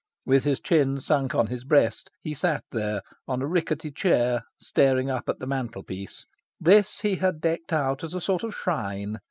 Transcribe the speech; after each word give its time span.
With 0.25 0.45
his 0.45 0.59
chin 0.59 0.99
sunk 0.99 1.35
on 1.35 1.45
his 1.45 1.63
breast, 1.63 2.09
he 2.23 2.33
sat 2.33 2.63
there, 2.71 3.03
on 3.27 3.43
a 3.43 3.45
rickety 3.45 3.91
chair, 3.91 4.41
staring 4.59 5.11
up 5.11 5.29
at 5.29 5.37
the 5.37 5.45
mantel 5.45 5.83
piece. 5.83 6.25
This 6.59 7.01
he 7.01 7.17
had 7.17 7.39
decked 7.39 7.71
out 7.71 8.03
as 8.03 8.15
a 8.15 8.19
sort 8.21 8.41
of 8.43 8.55
shrine. 8.55 9.19